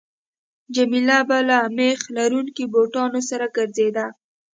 [0.75, 4.05] جميله به له میخ لرونکو بوټانو سره ګرځېده.